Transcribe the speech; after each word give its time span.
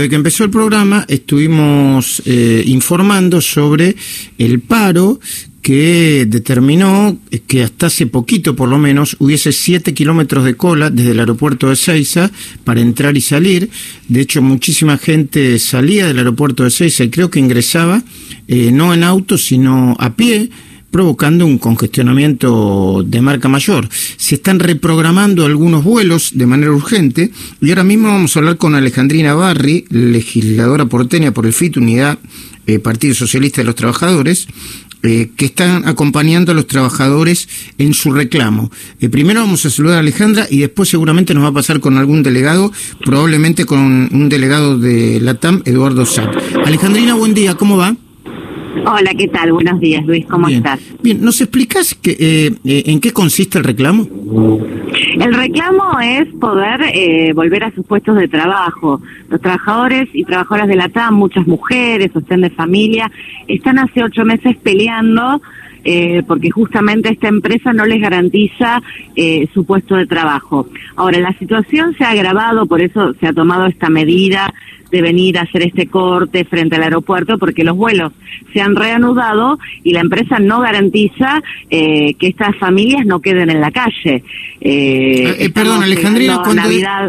desde 0.00 0.08
que 0.08 0.16
empezó 0.16 0.44
el 0.44 0.50
programa 0.50 1.04
estuvimos 1.08 2.22
eh, 2.24 2.62
informando 2.64 3.42
sobre 3.42 3.94
el 4.38 4.60
paro 4.60 5.20
que 5.60 6.24
determinó 6.26 7.18
que 7.46 7.62
hasta 7.62 7.88
hace 7.88 8.06
poquito, 8.06 8.56
por 8.56 8.70
lo 8.70 8.78
menos, 8.78 9.14
hubiese 9.18 9.52
siete 9.52 9.92
kilómetros 9.92 10.44
de 10.44 10.56
cola 10.56 10.88
desde 10.88 11.10
el 11.10 11.20
aeropuerto 11.20 11.68
de 11.68 11.76
Ceiza 11.76 12.30
para 12.64 12.80
entrar 12.80 13.14
y 13.18 13.20
salir. 13.20 13.68
De 14.08 14.22
hecho, 14.22 14.40
muchísima 14.40 14.96
gente 14.96 15.58
salía 15.58 16.06
del 16.06 16.16
aeropuerto 16.16 16.64
de 16.64 16.70
Ceiza 16.70 17.04
y 17.04 17.10
creo 17.10 17.30
que 17.30 17.40
ingresaba 17.40 18.02
eh, 18.48 18.70
no 18.72 18.94
en 18.94 19.04
auto, 19.04 19.36
sino 19.36 19.96
a 19.98 20.16
pie 20.16 20.48
provocando 20.90 21.46
un 21.46 21.58
congestionamiento 21.58 23.02
de 23.06 23.22
marca 23.22 23.48
mayor. 23.48 23.88
Se 24.16 24.36
están 24.36 24.58
reprogramando 24.58 25.46
algunos 25.46 25.84
vuelos 25.84 26.32
de 26.34 26.46
manera 26.46 26.72
urgente 26.72 27.30
y 27.60 27.70
ahora 27.70 27.84
mismo 27.84 28.08
vamos 28.08 28.36
a 28.36 28.40
hablar 28.40 28.56
con 28.56 28.74
Alejandrina 28.74 29.34
Barri, 29.34 29.84
legisladora 29.90 30.86
porteña 30.86 31.32
por 31.32 31.46
el 31.46 31.52
FIT, 31.52 31.76
Unidad 31.76 32.18
eh, 32.66 32.78
Partido 32.78 33.14
Socialista 33.14 33.62
de 33.62 33.66
los 33.66 33.74
Trabajadores, 33.74 34.46
eh, 35.02 35.30
que 35.34 35.46
están 35.46 35.88
acompañando 35.88 36.52
a 36.52 36.54
los 36.54 36.66
trabajadores 36.66 37.48
en 37.78 37.94
su 37.94 38.12
reclamo. 38.12 38.70
Eh, 39.00 39.08
primero 39.08 39.40
vamos 39.40 39.64
a 39.64 39.70
saludar 39.70 39.96
a 39.96 40.00
Alejandra 40.00 40.46
y 40.50 40.58
después 40.58 40.90
seguramente 40.90 41.32
nos 41.32 41.42
va 41.42 41.48
a 41.48 41.52
pasar 41.52 41.80
con 41.80 41.96
algún 41.96 42.22
delegado, 42.22 42.70
probablemente 43.04 43.64
con 43.64 43.80
un 44.12 44.28
delegado 44.28 44.78
de 44.78 45.18
la 45.20 45.34
TAM, 45.34 45.62
Eduardo 45.64 46.04
Satt. 46.04 46.28
Alejandrina, 46.66 47.14
buen 47.14 47.32
día, 47.32 47.54
¿cómo 47.54 47.78
va? 47.78 47.96
Hola, 48.86 49.12
¿qué 49.16 49.28
tal? 49.28 49.52
Buenos 49.52 49.80
días, 49.80 50.04
Luis, 50.06 50.26
¿cómo 50.26 50.48
estás? 50.48 50.80
Bien, 51.02 51.20
¿nos 51.20 51.40
explicas 51.40 51.94
que, 51.94 52.12
eh, 52.12 52.52
eh, 52.64 52.82
en 52.86 53.00
qué 53.00 53.12
consiste 53.12 53.58
el 53.58 53.64
reclamo? 53.64 54.06
El 55.18 55.34
reclamo 55.34 55.98
es 56.00 56.28
poder 56.34 56.80
eh, 56.94 57.32
volver 57.34 57.64
a 57.64 57.74
sus 57.74 57.84
puestos 57.84 58.16
de 58.16 58.28
trabajo. 58.28 59.00
Los 59.28 59.40
trabajadores 59.40 60.08
y 60.12 60.24
trabajadoras 60.24 60.68
de 60.68 60.76
la 60.76 60.88
TAM, 60.88 61.14
muchas 61.14 61.46
mujeres, 61.46 62.12
sostén 62.12 62.42
de 62.42 62.50
familia, 62.50 63.10
están 63.48 63.78
hace 63.78 64.04
ocho 64.04 64.24
meses 64.24 64.56
peleando 64.62 65.40
eh, 65.84 66.22
porque 66.26 66.50
justamente 66.50 67.10
esta 67.10 67.28
empresa 67.28 67.72
no 67.72 67.86
les 67.86 68.00
garantiza 68.00 68.82
eh, 69.16 69.48
su 69.54 69.64
puesto 69.64 69.96
de 69.96 70.06
trabajo. 70.06 70.68
Ahora, 70.96 71.18
la 71.20 71.32
situación 71.38 71.94
se 71.96 72.04
ha 72.04 72.10
agravado, 72.10 72.66
por 72.66 72.82
eso 72.82 73.14
se 73.14 73.26
ha 73.26 73.32
tomado 73.32 73.66
esta 73.66 73.88
medida 73.88 74.52
de 74.90 75.02
venir 75.02 75.38
a 75.38 75.42
hacer 75.42 75.62
este 75.62 75.86
corte 75.86 76.44
frente 76.44 76.76
al 76.76 76.82
aeropuerto 76.82 77.38
porque 77.38 77.64
los 77.64 77.76
vuelos 77.76 78.12
se 78.52 78.60
han 78.60 78.76
reanudado 78.76 79.58
y 79.82 79.92
la 79.92 80.00
empresa 80.00 80.38
no 80.38 80.60
garantiza 80.60 81.42
eh, 81.68 82.14
que 82.14 82.28
estas 82.28 82.56
familias 82.56 83.06
no 83.06 83.20
queden 83.20 83.50
en 83.50 83.60
la 83.60 83.70
calle. 83.70 84.24
Eh, 84.60 85.36
eh, 85.38 85.50
perdón, 85.50 85.82
Alejandrina, 85.82 86.42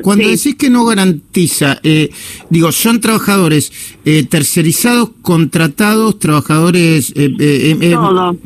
cuando, 0.02 0.28
decís 0.28 0.56
que 0.56 0.70
no 0.70 0.86
garantiza, 0.86 1.80
digo, 2.50 2.72
son 2.72 3.02
trabajadores 3.02 3.72
tercerizados, 4.30 5.12
contratados, 5.22 6.20
trabajadores... 6.20 7.14
Todo, 7.14 8.38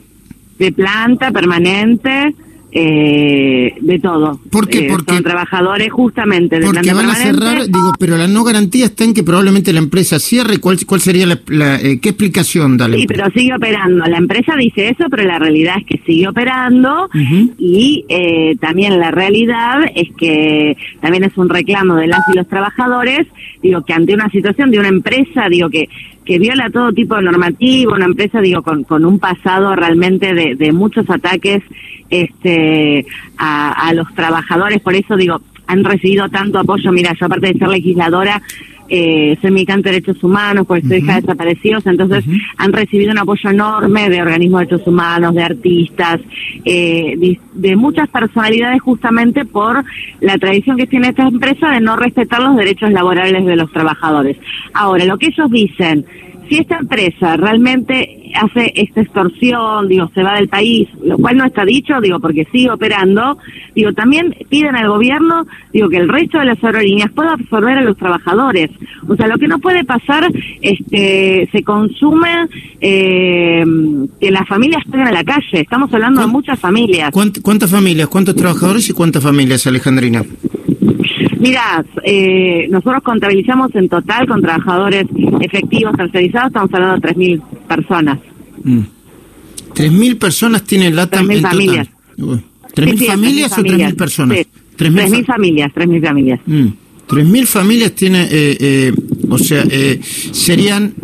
de 0.57 0.71
planta 0.71 1.31
permanente 1.31 2.33
eh, 2.77 3.73
de 3.79 3.99
todo. 3.99 4.37
¿Por 4.51 4.67
qué? 4.67 4.79
Eh, 4.79 4.87
porque 4.89 5.13
son 5.13 5.23
trabajadores 5.23 5.89
justamente 5.93 6.59
de 6.59 6.65
Porque 6.65 6.93
van 6.93 7.09
a 7.09 7.15
cerrar, 7.15 7.65
digo, 7.67 7.93
pero 7.97 8.17
la 8.17 8.27
no 8.27 8.43
garantía 8.43 8.87
está 8.87 9.05
en 9.05 9.13
que 9.13 9.23
probablemente 9.23 9.71
la 9.71 9.79
empresa 9.79 10.19
cierre. 10.19 10.59
¿Cuál, 10.59 10.77
cuál 10.85 10.99
sería 10.99 11.25
la, 11.25 11.39
eh, 11.81 12.01
qué 12.01 12.09
explicación 12.09 12.75
da 12.75 12.89
Sí, 12.89 13.05
pero 13.07 13.29
sigue 13.31 13.55
operando. 13.55 14.05
La 14.07 14.17
empresa 14.17 14.55
dice 14.57 14.89
eso, 14.89 15.05
pero 15.09 15.23
la 15.23 15.39
realidad 15.39 15.75
es 15.79 15.85
que 15.85 16.05
sigue 16.05 16.27
operando 16.27 17.09
y 17.57 18.03
eh, 18.09 18.57
también 18.59 18.99
la 18.99 19.09
realidad 19.09 19.79
es 19.95 20.09
que 20.17 20.75
también 20.99 21.23
es 21.23 21.37
un 21.37 21.47
reclamo 21.47 21.95
de 21.95 22.07
las 22.07 22.27
y 22.27 22.35
los 22.35 22.47
trabajadores, 22.47 23.25
digo, 23.63 23.85
que 23.85 23.93
ante 23.93 24.13
una 24.13 24.29
situación 24.29 24.69
de 24.69 24.79
una 24.79 24.89
empresa, 24.89 25.47
digo, 25.49 25.69
que 25.69 25.87
que 26.25 26.39
viola 26.39 26.69
todo 26.69 26.91
tipo 26.91 27.15
de 27.15 27.21
normativo, 27.21 27.93
una 27.93 28.05
empresa, 28.05 28.41
digo, 28.41 28.63
con, 28.63 28.83
con 28.83 29.05
un 29.05 29.19
pasado 29.19 29.75
realmente 29.75 30.33
de, 30.33 30.55
de 30.55 30.71
muchos 30.71 31.09
ataques 31.09 31.61
este, 32.09 33.05
a, 33.37 33.87
a 33.87 33.93
los 33.93 34.13
trabajadores, 34.15 34.81
por 34.81 34.95
eso 34.95 35.15
digo, 35.15 35.39
han 35.67 35.83
recibido 35.83 36.29
tanto 36.29 36.59
apoyo, 36.59 36.91
mira, 36.91 37.13
yo 37.19 37.25
aparte 37.25 37.53
de 37.53 37.59
ser 37.59 37.67
legisladora, 37.67 38.41
eh, 38.89 39.37
soy 39.41 39.51
militante 39.51 39.89
de 39.89 39.95
derechos 39.95 40.23
humanos, 40.23 40.65
pues 40.67 40.83
soy 40.87 40.97
hija 40.97 41.15
de 41.15 41.21
desaparecidos, 41.21 41.85
entonces 41.87 42.23
han 42.57 42.73
recibido 42.73 43.11
un 43.11 43.17
apoyo 43.17 43.49
enorme 43.49 44.09
de 44.09 44.21
organismos 44.21 44.61
de 44.61 44.65
derechos 44.65 44.87
humanos, 44.87 45.33
de 45.33 45.43
artistas, 45.43 46.21
eh, 46.63 47.15
de, 47.17 47.39
de, 47.53 47.75
muchas 47.75 48.09
personalidades 48.09 48.81
justamente 48.81 49.45
por 49.45 49.83
la 50.21 50.37
tradición 50.37 50.77
que 50.77 50.87
tiene 50.87 51.09
esta 51.09 51.27
empresa 51.27 51.69
de 51.71 51.81
no 51.81 51.95
respetar 51.95 52.41
los 52.41 52.55
derechos 52.55 52.91
laborales 52.91 53.45
de 53.45 53.55
los 53.55 53.71
trabajadores. 53.71 54.37
Ahora, 54.73 55.05
lo 55.05 55.17
que 55.17 55.27
ellos 55.27 55.49
dicen 55.49 56.05
si 56.49 56.57
esta 56.57 56.77
empresa 56.77 57.37
realmente 57.37 58.31
hace 58.35 58.71
esta 58.75 59.01
extorsión, 59.01 59.87
digo, 59.87 60.09
se 60.13 60.23
va 60.23 60.35
del 60.35 60.49
país, 60.49 60.87
lo 61.03 61.17
cual 61.17 61.37
no 61.37 61.45
está 61.45 61.63
dicho, 61.63 61.99
digo, 62.01 62.19
porque 62.19 62.47
sigue 62.51 62.69
operando, 62.69 63.37
digo, 63.73 63.93
también 63.93 64.35
piden 64.49 64.75
al 64.75 64.89
gobierno, 64.89 65.45
digo, 65.71 65.89
que 65.89 65.97
el 65.97 66.09
resto 66.09 66.39
de 66.39 66.45
las 66.45 66.63
aerolíneas 66.63 67.11
pueda 67.11 67.33
absorber 67.33 67.77
a 67.77 67.81
los 67.81 67.97
trabajadores. 67.97 68.71
O 69.07 69.15
sea, 69.15 69.27
lo 69.27 69.37
que 69.37 69.47
no 69.47 69.59
puede 69.59 69.83
pasar, 69.83 70.29
este, 70.61 71.47
se 71.51 71.63
consume 71.63 72.47
eh, 72.81 73.63
que 74.19 74.31
las 74.31 74.47
familias 74.47 74.83
estén 74.85 75.01
en 75.01 75.13
la 75.13 75.23
calle. 75.23 75.61
Estamos 75.61 75.93
hablando 75.93 76.21
de 76.21 76.27
muchas 76.27 76.59
familias. 76.59 77.11
¿Cuántas 77.11 77.71
familias? 77.71 78.07
¿Cuántos 78.07 78.35
trabajadores 78.35 78.89
y 78.89 78.93
cuántas 78.93 79.23
familias, 79.23 79.65
Alejandrina? 79.67 80.23
Mira, 81.45 81.85
eh, 82.03 82.67
nosotros 82.71 83.03
contabilizamos 83.03 83.73
en 83.75 83.87
total 83.87 84.27
con 84.27 84.41
trabajadores 84.41 85.05
efectivos 85.41 85.95
tercerizados, 85.95 86.47
estamos 86.47 86.73
hablando 86.73 87.07
de 87.07 87.13
3.000 87.13 87.41
personas. 87.67 88.19
Mm. 88.63 88.79
¿3.000 89.75 90.17
personas 90.17 90.63
tiene 90.63 90.89
LATAM 90.89 91.27
3.000 91.27 91.41
familias. 91.41 91.87
¿3.000 92.17 93.05
familias 93.05 93.57
o 93.59 93.61
3.000 93.61 93.95
personas? 93.95 94.37
Sí. 94.39 94.47
3.000 94.75 95.25
familias, 95.25 95.71
3.000 95.71 96.07
familias. 96.07 96.39
Mm. 96.47 96.67
3.000 97.07 97.45
familias 97.45 97.91
tiene, 97.91 98.23
eh, 98.23 98.57
eh, 98.59 98.93
o 99.29 99.37
sea, 99.37 99.63
eh, 99.69 99.99
serían, 100.01 100.95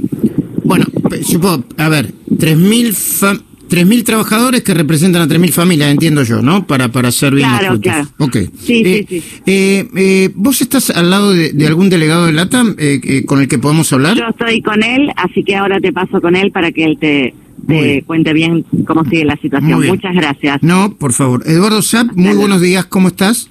bueno, 0.64 0.86
supongo, 1.24 1.66
a 1.78 1.88
ver, 1.88 2.12
3.000 2.32 2.94
familias 2.94 3.51
3.000 3.72 4.04
trabajadores 4.04 4.64
que 4.64 4.74
representan 4.74 5.22
a 5.22 5.28
3.000 5.28 5.52
familias, 5.52 5.90
entiendo 5.90 6.24
yo, 6.24 6.42
¿no? 6.42 6.68
Para, 6.68 6.92
para 6.92 7.10
ser 7.10 7.34
bien 7.34 7.48
Claro, 7.48 7.80
claro. 7.80 8.08
Ok. 8.18 8.38
Sí, 8.60 8.84
eh, 8.86 9.06
sí, 9.08 9.22
sí. 9.22 9.42
Eh, 9.46 9.88
eh, 9.96 10.30
¿Vos 10.36 10.62
estás 10.62 10.90
al 10.90 11.10
lado 11.10 11.32
de, 11.32 11.54
de 11.54 11.68
algún 11.68 11.90
delegado 11.90 12.26
de 12.26 12.34
LATAM 12.34 12.76
eh, 12.78 13.24
con 13.26 13.40
el 13.40 13.48
que 13.48 13.58
podamos 13.60 13.92
hablar? 13.94 14.18
Yo 14.18 14.28
estoy 14.30 14.62
con 14.62 14.84
él, 14.84 15.10
así 15.16 15.44
que 15.46 15.56
ahora 15.56 15.80
te 15.80 15.94
paso 15.94 16.20
con 16.20 16.36
él 16.36 16.52
para 16.52 16.74
que 16.74 16.84
él 16.84 16.98
te, 17.00 17.34
te 17.66 18.04
cuente 18.04 18.34
bien 18.34 18.66
cómo 18.86 19.06
sigue 19.06 19.24
la 19.24 19.38
situación. 19.38 19.88
Muchas 19.88 20.16
gracias. 20.16 20.62
No, 20.62 20.94
por 20.98 21.14
favor. 21.14 21.42
Eduardo 21.46 21.82
Zapp, 21.82 22.12
muy 22.14 22.36
buenos 22.36 22.60
días, 22.60 22.86
¿cómo 22.88 23.08
estás? 23.08 23.50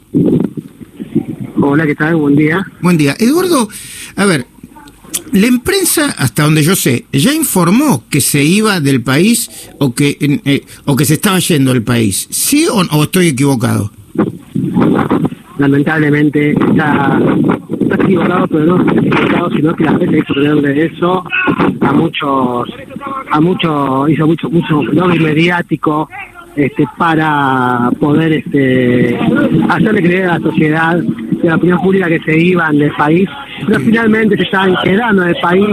Hola, 1.63 1.87
¿qué 1.87 1.95
tal? 1.95 2.17
Buen 2.17 2.37
día. 2.37 2.67
Buen 2.83 2.97
día. 2.97 3.15
Eduardo, 3.19 3.69
a 4.17 4.25
ver, 4.25 4.47
la 5.33 5.47
empresa, 5.47 6.15
hasta 6.19 6.45
donde 6.45 6.63
yo 6.63 6.75
sé, 6.75 7.05
ya 7.13 7.33
informó 7.33 8.05
que 8.11 8.21
se 8.21 8.43
iba 8.43 8.81
del 8.81 9.03
país 9.03 9.51
o 9.79 9.95
que 9.95 10.17
eh, 10.21 10.63
o 10.85 10.97
que 10.97 11.05
se 11.05 11.15
estaba 11.15 11.39
yendo 11.39 11.73
del 11.73 11.83
país. 11.83 12.27
¿Sí 12.31 12.67
o, 12.71 13.03
estoy 13.03 13.29
equivocado? 13.29 13.91
Lamentablemente 15.59 16.53
está, 16.53 17.21
equivocado, 18.03 18.49
pero 18.49 18.65
no 18.67 18.81
está 18.81 19.01
equivocado, 19.01 19.51
sino 19.51 19.75
que 19.75 19.85
la 19.85 19.91
empresa 19.93 20.17
hizo 20.17 20.61
de 20.63 20.87
eso 20.87 21.25
a 21.81 21.93
muchos, 21.93 22.69
a 23.31 23.41
muchos, 23.41 24.11
hizo 24.11 24.27
mucho, 24.27 24.51
mucho 24.51 24.83
lobby 24.83 25.19
mediático 25.19 26.09
este, 26.57 26.85
para 26.99 27.91
poder 28.01 28.33
este, 28.33 29.19
hacerle 29.69 30.03
creer 30.03 30.27
a 30.27 30.39
la 30.39 30.41
sociedad 30.41 31.01
la 31.43 31.57
opinión 31.57 31.81
pública 31.81 32.09
que 32.09 32.21
se 32.21 32.39
iban 32.39 32.79
del 32.79 32.93
país, 32.93 33.29
pero 33.67 33.81
finalmente 33.81 34.37
se 34.37 34.43
están 34.43 34.75
quedando 34.83 35.23
del 35.23 35.37
país, 35.41 35.67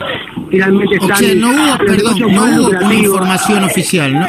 finalmente 0.50 0.96
están... 0.96 1.12
O 1.12 1.16
sea, 1.16 1.36
no 1.36 1.50
hubo, 1.50 1.78
perdón, 1.86 2.20
no 2.20 2.44
hubo 2.44 2.70
una 2.70 2.94
información 2.94 3.64
oficial, 3.64 4.14
¿no? 4.14 4.26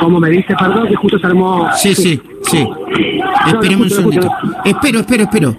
Como 0.00 0.20
me 0.20 0.30
dice, 0.30 0.54
perdón, 0.58 0.88
que 0.88 0.96
justo 0.96 1.18
se 1.18 1.26
armó... 1.26 1.68
Sí, 1.76 1.94
sí, 1.94 2.20
sí. 2.42 2.66
Esperemos 3.46 3.86
un 3.86 3.90
segundito. 3.90 4.30
Espero, 4.64 5.00
espero, 5.00 5.22
espero. 5.24 5.56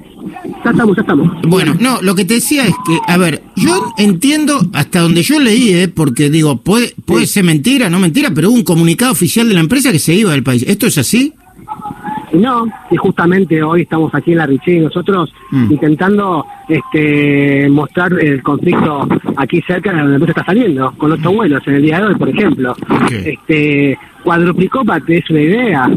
Ya 0.64 0.72
estamos, 0.72 0.96
ya 0.96 1.02
estamos. 1.02 1.32
Bueno, 1.44 1.76
no, 1.80 2.02
lo 2.02 2.16
que 2.16 2.26
te 2.26 2.36
decía 2.36 2.66
es 2.66 2.74
que, 2.86 3.00
a 3.08 3.18
ver, 3.18 3.44
yo 3.56 3.94
entiendo 3.98 4.60
hasta 4.74 5.02
donde 5.02 5.22
yo 5.22 5.40
leí, 5.40 5.74
¿eh? 5.74 5.88
porque 5.88 6.30
digo, 6.30 6.58
puede, 6.58 6.94
puede 7.06 7.28
ser 7.28 7.44
mentira, 7.44 7.90
no 7.90 8.00
mentira, 8.00 8.32
pero 8.34 8.50
hubo 8.50 8.56
un 8.56 8.64
comunicado 8.64 9.12
oficial 9.12 9.48
de 9.48 9.54
la 9.54 9.60
empresa 9.60 9.92
que 9.92 10.00
se 10.00 10.14
iba 10.14 10.32
del 10.32 10.44
país. 10.44 10.66
¿Esto 10.68 10.88
es 10.88 10.98
así? 10.98 11.34
Y 12.36 12.38
no, 12.38 12.68
y 12.92 12.98
justamente 12.98 13.64
hoy 13.64 13.84
estamos 13.84 14.14
aquí 14.14 14.34
en 14.34 14.40
la 14.40 14.46
Richie 14.46 14.82
nosotros 14.82 15.34
mm. 15.52 15.72
intentando 15.72 16.46
este, 16.68 17.70
mostrar 17.70 18.12
el 18.20 18.44
conflicto 18.44 19.08
aquí 19.38 19.62
cerca 19.62 19.94
de 19.94 20.02
donde 20.02 20.26
está 20.26 20.44
saliendo, 20.44 20.92
con 20.98 21.12
los 21.12 21.20
mm. 21.20 21.34
vuelos 21.34 21.66
en 21.66 21.76
el 21.76 21.82
día 21.82 22.00
de 22.00 22.08
hoy, 22.08 22.16
por 22.16 22.28
ejemplo. 22.28 22.76
Este, 23.10 23.98
cuadruplicó, 24.22 24.84
para 24.84 25.00
que 25.00 25.20
es 25.20 25.30
una 25.30 25.42
idea, 25.42 25.90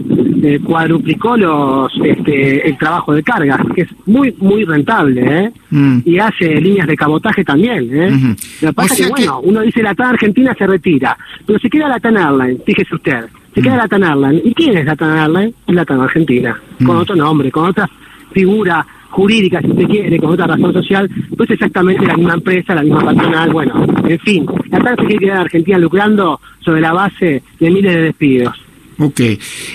eh, 0.42 0.60
cuadruplicó 0.62 1.36
los, 1.36 1.92
este, 2.04 2.68
el 2.68 2.78
trabajo 2.78 3.14
de 3.14 3.22
carga, 3.24 3.58
que 3.74 3.82
es 3.82 3.88
muy, 4.06 4.32
muy 4.38 4.64
rentable, 4.64 5.22
¿eh? 5.44 5.52
Mm. 5.70 5.98
Y 6.04 6.18
hace 6.20 6.60
líneas 6.60 6.86
de 6.86 6.96
cabotaje 6.96 7.44
también, 7.44 7.88
¿eh? 7.92 8.36
Lo 8.60 8.68
que 8.68 8.74
pasa 8.74 8.94
es 8.94 9.00
que, 9.00 9.08
bueno, 9.08 9.40
uno 9.40 9.62
dice 9.62 9.82
la 9.82 9.94
TAN 9.94 10.10
Argentina 10.10 10.54
se 10.56 10.66
retira, 10.68 11.16
pero 11.44 11.58
se 11.58 11.68
queda 11.68 11.88
la 11.88 11.98
TAN 11.98 12.16
Airline, 12.16 12.60
fíjese 12.64 12.94
usted, 12.94 13.24
se 13.58 13.62
queda 13.62 13.74
mm. 13.74 13.78
la 13.78 13.88
TAN 13.88 14.04
Airline. 14.04 14.42
¿Y 14.44 14.54
quién 14.54 14.76
es 14.76 14.84
la 14.84 14.96
TAN 14.96 15.18
Airline? 15.18 15.54
Es 15.66 15.74
la 15.74 15.84
TAN 15.84 16.00
Argentina, 16.00 16.60
con 16.78 16.96
mm. 16.96 17.00
otro 17.00 17.16
nombre, 17.16 17.50
con 17.50 17.68
otra 17.68 17.90
figura 18.32 18.86
jurídica, 19.10 19.60
si 19.60 19.68
usted 19.68 19.86
quiere, 19.86 20.18
con 20.18 20.30
otra 20.30 20.46
razón 20.46 20.72
social, 20.72 21.10
pues 21.36 21.50
exactamente 21.50 22.06
la 22.06 22.14
misma 22.14 22.34
empresa, 22.34 22.74
la 22.74 22.82
misma 22.82 23.00
patronal, 23.00 23.50
bueno, 23.50 23.86
en 24.06 24.18
fin, 24.20 24.46
la 24.70 24.78
TAN 24.80 24.96
se 24.96 25.06
quiere 25.06 25.26
quedar 25.26 25.38
Argentina 25.38 25.78
lucrando 25.78 26.40
sobre 26.60 26.80
la 26.80 26.92
base 26.92 27.42
de 27.58 27.70
miles 27.70 27.94
de 27.94 28.02
despidos. 28.02 28.54
Ok. 28.98 29.20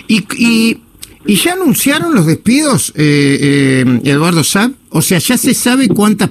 ¿Y, 0.07 0.24
y, 0.38 0.77
y 1.25 1.36
ya 1.36 1.53
anunciaron 1.53 2.13
los 2.13 2.27
despidos, 2.27 2.94
eh, 2.95 3.83
eh, 3.86 4.01
Eduardo 4.03 4.44
Saab? 4.44 4.71
O 4.89 5.01
sea, 5.01 5.18
¿ya 5.18 5.38
se 5.38 5.56
sabe 5.56 5.88
cuántas, 5.88 6.29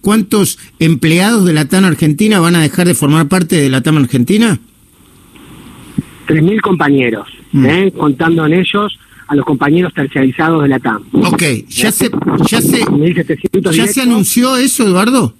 cuántos 0.00 0.58
empleados 0.78 1.44
de 1.44 1.52
la 1.52 1.64
TAN 1.64 1.84
Argentina 1.84 2.38
van 2.38 2.54
a 2.54 2.62
dejar 2.62 2.86
de 2.86 2.94
formar 2.94 3.26
parte 3.26 3.56
de 3.56 3.68
la 3.68 3.80
TAN 3.80 3.98
Argentina? 3.98 4.60
3.000 6.32 6.60
compañeros, 6.60 7.28
mm. 7.52 7.66
¿eh? 7.66 7.92
contando 7.96 8.46
en 8.46 8.54
ellos 8.54 8.98
a 9.26 9.34
los 9.34 9.44
compañeros 9.44 9.92
terciarizados 9.92 10.62
de 10.62 10.68
la 10.68 10.78
TAM. 10.78 11.02
Ok, 11.12 11.42
¿ya 11.68 11.92
se, 11.92 12.10
ya 12.48 12.60
se, 12.60 12.84
¿ya 13.72 13.86
se 13.86 14.02
anunció 14.02 14.56
eso, 14.56 14.84
Eduardo? 14.84 15.34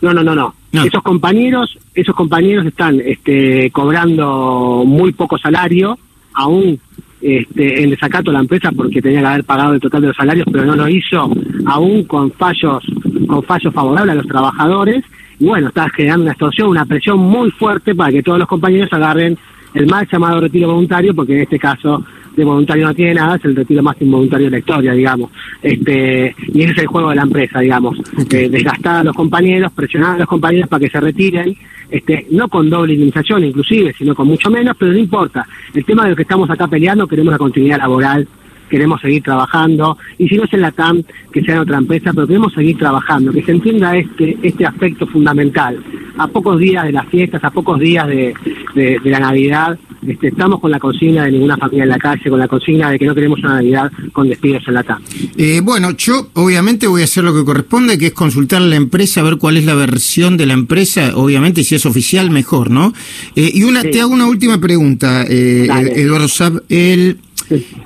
No, 0.00 0.12
no, 0.12 0.22
no, 0.22 0.34
no. 0.34 0.54
Esos 0.72 1.02
compañeros, 1.02 1.78
esos 1.94 2.14
compañeros 2.14 2.66
están 2.66 3.00
este, 3.00 3.70
cobrando 3.70 4.82
muy 4.86 5.12
poco 5.12 5.36
salario, 5.38 5.98
aún 6.32 6.80
este, 7.20 7.82
en 7.82 7.90
desacato 7.90 8.30
a 8.30 8.34
la 8.34 8.40
empresa 8.40 8.72
porque 8.72 9.02
tenía 9.02 9.20
que 9.20 9.26
haber 9.26 9.44
pagado 9.44 9.74
el 9.74 9.80
total 9.80 10.00
de 10.00 10.08
los 10.08 10.16
salarios, 10.16 10.46
pero 10.50 10.64
no 10.64 10.74
lo 10.74 10.88
hizo, 10.88 11.30
aún 11.66 12.04
con 12.04 12.32
fallos, 12.32 12.82
con 13.28 13.42
fallos 13.44 13.72
favorables 13.72 14.12
a 14.12 14.16
los 14.16 14.26
trabajadores. 14.26 15.04
Bueno, 15.42 15.68
está 15.68 15.88
generando 15.90 16.22
una 16.22 16.32
extorsión, 16.32 16.68
una 16.68 16.84
presión 16.84 17.18
muy 17.18 17.50
fuerte 17.50 17.96
para 17.96 18.12
que 18.12 18.22
todos 18.22 18.38
los 18.38 18.46
compañeros 18.46 18.92
agarren 18.92 19.36
el 19.74 19.86
mal 19.86 20.06
llamado 20.06 20.40
retiro 20.40 20.68
voluntario, 20.68 21.12
porque 21.16 21.34
en 21.34 21.42
este 21.42 21.58
caso 21.58 22.04
de 22.36 22.44
voluntario 22.44 22.86
no 22.86 22.94
tiene 22.94 23.14
nada, 23.14 23.34
es 23.34 23.44
el 23.44 23.56
retiro 23.56 23.82
más 23.82 24.00
involuntario 24.00 24.46
de 24.46 24.52
la 24.52 24.58
historia, 24.60 24.92
digamos. 24.92 25.32
Este, 25.60 26.36
y 26.46 26.62
ese 26.62 26.72
es 26.72 26.78
el 26.78 26.86
juego 26.86 27.10
de 27.10 27.16
la 27.16 27.22
empresa, 27.22 27.58
digamos. 27.58 27.98
Eh, 28.30 28.48
desgastar 28.48 29.00
a 29.00 29.04
los 29.04 29.16
compañeros, 29.16 29.72
presionar 29.72 30.14
a 30.14 30.18
los 30.18 30.28
compañeros 30.28 30.68
para 30.68 30.78
que 30.78 30.90
se 30.90 31.00
retiren, 31.00 31.56
este, 31.90 32.24
no 32.30 32.46
con 32.46 32.70
doble 32.70 32.92
indemnización 32.92 33.42
inclusive, 33.42 33.92
sino 33.98 34.14
con 34.14 34.28
mucho 34.28 34.48
menos, 34.48 34.76
pero 34.78 34.92
no 34.92 34.98
importa. 34.98 35.44
El 35.74 35.84
tema 35.84 36.04
de 36.04 36.10
lo 36.10 36.16
que 36.16 36.22
estamos 36.22 36.48
acá 36.50 36.68
peleando, 36.68 37.08
queremos 37.08 37.32
la 37.32 37.38
continuidad 37.38 37.78
laboral 37.78 38.28
queremos 38.72 39.02
seguir 39.02 39.22
trabajando, 39.22 39.98
y 40.16 40.26
si 40.28 40.36
no 40.36 40.44
es 40.44 40.52
en 40.54 40.62
la 40.62 40.72
TAM, 40.72 41.02
que 41.30 41.42
sea 41.42 41.56
en 41.56 41.60
otra 41.60 41.76
empresa, 41.76 42.10
pero 42.14 42.26
queremos 42.26 42.54
seguir 42.54 42.78
trabajando, 42.78 43.30
que 43.30 43.42
se 43.42 43.52
entienda 43.52 43.94
este, 43.94 44.38
este 44.42 44.64
aspecto 44.64 45.06
fundamental. 45.06 45.78
A 46.16 46.26
pocos 46.26 46.58
días 46.58 46.84
de 46.84 46.92
las 46.92 47.06
fiestas, 47.08 47.44
a 47.44 47.50
pocos 47.50 47.78
días 47.78 48.06
de, 48.06 48.34
de, 48.74 49.00
la 49.04 49.20
Navidad, 49.20 49.78
este, 50.06 50.28
estamos 50.28 50.58
con 50.58 50.70
la 50.70 50.78
consigna 50.78 51.26
de 51.26 51.32
ninguna 51.32 51.58
familia 51.58 51.84
en 51.84 51.90
la 51.90 51.98
calle, 51.98 52.30
con 52.30 52.38
la 52.38 52.48
consigna 52.48 52.90
de 52.90 52.98
que 52.98 53.04
no 53.04 53.14
queremos 53.14 53.40
una 53.40 53.56
Navidad 53.56 53.92
con 54.10 54.26
despidos 54.26 54.62
en 54.66 54.74
la 54.74 54.82
TAM. 54.82 55.02
Eh, 55.36 55.60
bueno, 55.62 55.90
yo 55.92 56.28
obviamente 56.32 56.86
voy 56.86 57.02
a 57.02 57.04
hacer 57.04 57.24
lo 57.24 57.34
que 57.34 57.44
corresponde, 57.44 57.98
que 57.98 58.06
es 58.06 58.14
consultar 58.14 58.62
a 58.62 58.66
la 58.66 58.76
empresa, 58.76 59.20
a 59.20 59.24
ver 59.24 59.36
cuál 59.36 59.58
es 59.58 59.66
la 59.66 59.74
versión 59.74 60.38
de 60.38 60.46
la 60.46 60.54
empresa, 60.54 61.12
obviamente, 61.14 61.62
si 61.62 61.74
es 61.74 61.84
oficial, 61.84 62.30
mejor, 62.30 62.70
¿no? 62.70 62.94
Eh, 63.36 63.50
y 63.52 63.64
una, 63.64 63.82
te 63.82 64.00
hago 64.00 64.12
una 64.12 64.26
última 64.26 64.58
pregunta, 64.58 65.24
eh, 65.28 65.68
Eduardo 65.94 66.28
Saab. 66.28 66.62
El, 66.70 67.18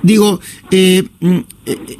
Digo, 0.03 0.39
eh, 0.71 1.03
mm, 1.19 1.37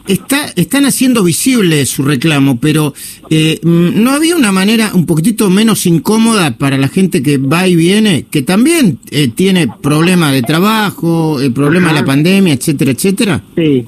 está, 0.07 0.45
están 0.55 0.85
haciendo 0.85 1.23
visible 1.23 1.85
su 1.85 2.03
reclamo, 2.03 2.59
pero 2.59 2.93
eh, 3.29 3.59
mm, 3.63 4.03
¿no 4.03 4.11
había 4.11 4.35
una 4.35 4.51
manera 4.51 4.91
un 4.93 5.05
poquitito 5.05 5.49
menos 5.49 5.85
incómoda 5.85 6.57
para 6.57 6.77
la 6.77 6.87
gente 6.87 7.21
que 7.21 7.37
va 7.37 7.67
y 7.67 7.75
viene, 7.75 8.25
que 8.29 8.41
también 8.41 8.99
eh, 9.11 9.29
tiene 9.29 9.67
problemas 9.81 10.33
de 10.33 10.41
trabajo, 10.41 11.39
el 11.39 11.53
problema 11.53 11.89
de 11.89 11.95
la 11.95 12.05
pandemia, 12.05 12.53
etcétera, 12.53 12.91
etcétera? 12.91 13.41
Sí. 13.55 13.85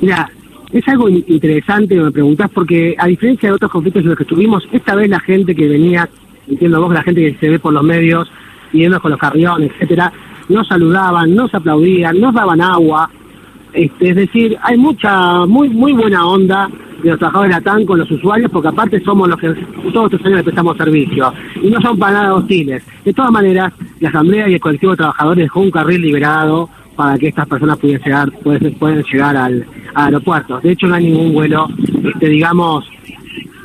Mira, 0.00 0.30
es 0.72 0.88
algo 0.88 1.08
interesante, 1.08 1.94
me 1.94 2.10
preguntás, 2.10 2.50
porque 2.52 2.94
a 2.98 3.06
diferencia 3.06 3.48
de 3.48 3.54
otros 3.54 3.70
conflictos 3.70 4.02
en 4.02 4.08
los 4.08 4.18
que 4.18 4.24
tuvimos, 4.24 4.66
esta 4.72 4.94
vez 4.94 5.08
la 5.08 5.20
gente 5.20 5.54
que 5.54 5.68
venía, 5.68 6.08
entiendo 6.48 6.80
vos, 6.80 6.92
la 6.92 7.02
gente 7.02 7.20
que 7.20 7.38
se 7.38 7.48
ve 7.48 7.58
por 7.58 7.72
los 7.72 7.84
medios, 7.84 8.28
yendo 8.72 9.00
con 9.00 9.12
los 9.12 9.20
carriones, 9.20 9.70
etcétera, 9.72 10.12
nos 10.48 10.66
saludaban, 10.66 11.34
nos 11.34 11.54
aplaudían, 11.54 12.20
nos 12.20 12.34
daban 12.34 12.60
agua. 12.60 13.10
Este, 13.72 14.10
es 14.10 14.16
decir, 14.16 14.56
hay 14.62 14.76
mucha, 14.76 15.46
muy, 15.46 15.68
muy 15.68 15.92
buena 15.92 16.26
onda 16.26 16.68
de 17.02 17.10
los 17.10 17.18
trabajadores 17.18 17.56
de 17.56 17.60
la 17.60 17.64
TAN 17.64 17.84
con 17.84 17.98
los 17.98 18.10
usuarios, 18.10 18.50
porque 18.50 18.68
aparte 18.68 19.00
somos 19.00 19.28
los 19.28 19.38
que 19.38 19.52
todos 19.92 20.12
estos 20.12 20.26
años 20.26 20.42
prestamos 20.42 20.76
servicio, 20.76 21.32
y 21.60 21.70
no 21.70 21.80
son 21.80 21.98
para 21.98 22.12
nada 22.12 22.34
hostiles. 22.34 22.82
De 23.04 23.12
todas 23.12 23.30
maneras, 23.30 23.72
la 24.00 24.08
Asamblea 24.08 24.48
y 24.48 24.54
el 24.54 24.60
colectivo 24.60 24.92
de 24.92 24.98
trabajadores 24.98 25.44
dejó 25.44 25.60
un 25.60 25.70
carril 25.70 26.00
liberado 26.00 26.68
para 26.96 27.18
que 27.18 27.28
estas 27.28 27.48
personas 27.48 27.76
pudieran 27.78 28.04
llegar, 28.04 28.32
pueden, 28.78 29.02
llegar 29.02 29.36
al, 29.36 29.66
aeropuerto. 29.94 30.60
De 30.60 30.72
hecho, 30.72 30.86
no 30.86 30.94
hay 30.94 31.04
ningún 31.04 31.32
vuelo, 31.32 31.68
este, 32.04 32.28
digamos, 32.28 32.84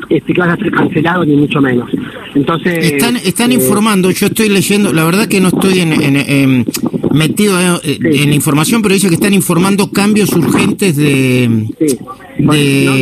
este, 0.09 0.33
que 0.33 0.39
vaya 0.39 0.53
a 0.53 0.57
ser 0.57 0.71
cancelado, 0.71 1.23
ni 1.23 1.35
mucho 1.35 1.61
menos. 1.61 1.89
Entonces. 2.33 2.94
Están, 2.94 3.15
están 3.17 3.51
eh, 3.51 3.56
informando, 3.56 4.09
yo 4.11 4.27
estoy 4.27 4.50
leyendo, 4.50 4.91
la 4.91 5.03
verdad 5.03 5.27
que 5.27 5.39
no 5.39 5.50
estoy 5.50 5.79
en, 5.79 6.65
metido 7.13 7.59
eh, 7.83 8.00
en 8.01 8.29
la 8.29 8.35
información, 8.35 8.81
pero 8.81 8.94
dice 8.94 9.07
que 9.07 9.15
están 9.15 9.33
informando 9.33 9.91
cambios 9.91 10.31
urgentes 10.33 10.95
de. 10.97 11.67
Sí, 11.79 11.97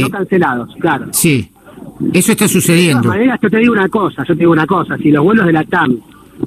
no, 0.01 0.09
cancelados, 0.09 0.75
claro. 0.79 1.07
Sí, 1.11 1.49
eso 2.13 2.31
está 2.31 2.47
sucediendo. 2.47 2.97
De 2.97 3.03
todas 3.03 3.17
maneras, 3.17 3.39
yo 3.41 3.49
te 3.49 3.57
digo 3.57 3.73
una 3.73 3.89
cosa, 3.89 4.23
yo 4.27 4.33
te 4.33 4.39
digo 4.39 4.51
una 4.51 4.67
cosa, 4.67 4.97
si 4.97 5.11
los 5.11 5.23
vuelos 5.23 5.45
de 5.45 5.53
la 5.53 5.63
TAM, 5.63 5.97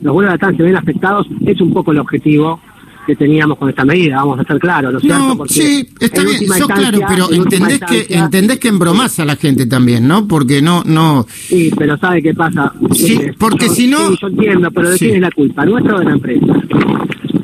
los 0.03 0.13
vuelos 0.13 0.33
de 0.33 0.37
la 0.37 0.39
TAM 0.39 0.57
se 0.57 0.63
ven 0.63 0.77
afectados, 0.77 1.27
es 1.47 1.61
un 1.61 1.73
poco 1.73 1.93
el 1.93 1.99
objetivo 1.99 2.61
que 3.07 3.17
teníamos 3.17 3.59
con 3.59 3.69
esta 3.69 3.85
medida, 3.85 4.17
vamos 4.17 4.41
a 4.41 4.45
ser 4.45 4.59
claros, 4.59 4.93
¿no 4.93 4.99
es 4.99 5.05
cierto? 5.05 5.45
sí, 5.49 5.89
está 5.99 6.23
bien, 6.23 6.47
sos 6.47 6.67
claro, 6.67 6.99
pero 7.09 7.33
entendés 7.33 7.81
que, 7.81 8.07
entendés 8.11 8.59
que 8.59 8.69
embromás 8.69 9.19
a 9.21 9.25
la 9.25 9.37
gente 9.37 9.67
también, 9.67 10.07
¿no? 10.07 10.29
Porque 10.29 10.63
no, 10.63 10.83
no... 10.85 11.27
Sí, 11.29 11.73
pero 11.77 11.97
¿sabe 11.99 12.23
qué 12.23 12.35
pasa? 12.35 12.73
Sí, 12.93 13.21
porque 13.39 13.69
si 13.69 13.87
no... 13.87 14.11
Sí, 14.11 14.19
yo 14.21 14.29
entiendo, 14.29 14.71
pero 14.71 14.91
¿de 14.91 14.99
quién 14.99 15.15
es 15.17 15.21
la 15.21 15.31
culpa? 15.31 15.65
¿Nuestra 15.65 15.97
o 15.97 15.99
de 15.99 16.05
la 16.05 16.13
empresa? 16.13 16.47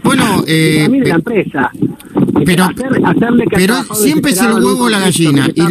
Bueno, 0.03 0.45
eh... 0.47 0.89
de 0.89 1.09
la 1.09 1.15
empresa. 1.17 1.71
Pero, 2.45 2.69
pero 3.51 3.83
siempre 3.95 4.33
es 4.33 4.41
el 4.41 4.53
huevo 4.53 4.85
o 4.85 4.89
la 4.89 5.01
gallina. 5.01 5.49
Y 5.55 5.63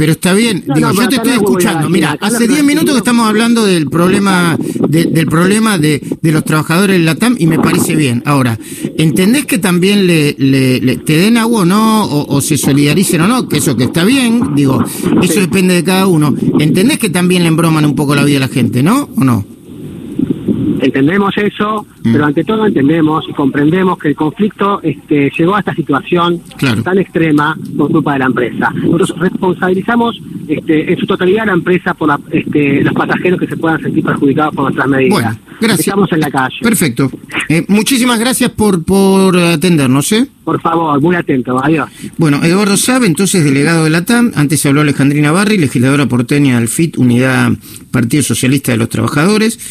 pero 0.00 0.12
está 0.12 0.32
bien, 0.32 0.64
digo, 0.74 0.92
yo 0.92 1.08
te 1.10 1.16
estoy 1.16 1.32
escuchando. 1.32 1.90
Mira, 1.90 2.16
hace 2.22 2.48
10 2.48 2.64
minutos 2.64 2.94
que 2.94 3.00
estamos 3.00 3.28
hablando 3.28 3.66
del 3.66 3.90
problema 3.90 4.56
del 4.88 5.26
problema 5.26 5.76
de, 5.76 6.00
los 6.22 6.42
trabajadores 6.42 6.96
en 6.96 7.04
la 7.04 7.16
TAM 7.16 7.36
y 7.38 7.46
me 7.46 7.58
parece 7.58 7.96
bien. 7.96 8.22
Ahora, 8.24 8.58
¿entendés 8.96 9.44
que 9.44 9.58
también 9.58 10.06
le, 10.06 10.34
le, 10.38 10.96
te 10.96 11.18
den 11.18 11.36
agua 11.36 11.60
o 11.60 11.64
no, 11.66 12.08
o, 12.08 12.40
se 12.40 12.56
solidaricen 12.56 13.20
o 13.20 13.28
no? 13.28 13.46
Que 13.46 13.58
eso 13.58 13.76
que 13.76 13.84
está 13.84 14.02
bien, 14.04 14.54
digo, 14.54 14.82
eso 15.20 15.38
depende 15.38 15.74
de 15.74 15.84
cada 15.84 16.06
uno. 16.06 16.34
¿Entendés 16.58 16.98
que 16.98 17.10
también 17.10 17.42
le 17.42 17.48
embroman 17.48 17.84
un 17.84 17.94
poco 17.94 18.14
la 18.14 18.24
vida 18.24 18.38
a 18.38 18.40
la 18.40 18.48
gente, 18.48 18.82
no? 18.82 19.06
¿O 19.16 19.22
no? 19.22 19.44
Entendemos 20.82 21.36
eso, 21.36 21.86
mm. 22.02 22.12
pero 22.12 22.24
ante 22.24 22.44
todo 22.44 22.66
entendemos 22.66 23.24
y 23.28 23.32
comprendemos 23.32 23.98
que 23.98 24.08
el 24.08 24.16
conflicto 24.16 24.80
este, 24.82 25.30
llegó 25.36 25.56
a 25.56 25.60
esta 25.60 25.74
situación 25.74 26.40
tan 26.82 26.98
extrema 26.98 27.56
por 27.76 27.90
culpa 27.90 28.14
de 28.14 28.20
la 28.20 28.26
empresa. 28.26 28.70
Nosotros 28.74 29.14
responsabilizamos 29.18 30.20
este, 30.48 30.92
en 30.92 30.98
su 30.98 31.06
totalidad 31.06 31.42
a 31.42 31.46
la 31.46 31.52
empresa 31.52 31.94
por 31.94 32.10
este, 32.30 32.82
los 32.82 32.94
pasajeros 32.94 33.38
que 33.38 33.46
se 33.46 33.56
puedan 33.56 33.80
sentir 33.80 34.04
perjudicados 34.04 34.54
por 34.54 34.64
nuestras 34.64 34.88
medidas. 34.88 35.10
Bueno, 35.12 35.38
gracias. 35.60 35.88
Estamos 35.88 36.12
en 36.12 36.20
la 36.20 36.30
calle. 36.30 36.56
Perfecto. 36.62 37.10
Eh, 37.48 37.64
muchísimas 37.68 38.18
gracias 38.18 38.50
por, 38.50 38.82
por 38.84 39.36
atendernos. 39.36 40.10
¿eh? 40.12 40.26
Por 40.44 40.60
favor, 40.60 41.00
muy 41.00 41.14
atento. 41.14 41.62
Adiós. 41.62 41.88
Bueno, 42.18 42.42
Eduardo 42.42 42.76
Sabe, 42.76 43.06
entonces 43.06 43.44
delegado 43.44 43.84
de 43.84 43.90
la 43.90 44.04
TAM. 44.04 44.32
Antes 44.34 44.60
se 44.60 44.68
habló 44.68 44.80
Alejandrina 44.80 45.30
Barri, 45.30 45.58
legisladora 45.58 46.06
porteña 46.06 46.58
del 46.58 46.66
FIT, 46.66 46.98
Unidad 46.98 47.52
Partido 47.92 48.24
Socialista 48.24 48.72
de 48.72 48.78
los 48.78 48.88
Trabajadores. 48.88 49.60